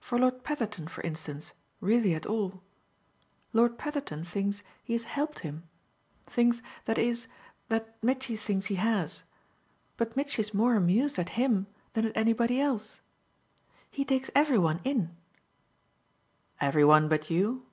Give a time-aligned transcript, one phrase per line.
[0.00, 2.64] For Lord Petherton, for instance, really at all.
[3.52, 5.68] Lord Petherton thinks he has helped him
[6.24, 7.28] thinks, that is,
[7.68, 9.22] that Mitchy thinks he has.
[9.96, 13.00] But Mitchy's more amused at HIM than at anybody else.
[13.88, 15.16] He takes every one in."
[16.60, 17.64] "Every one but you?"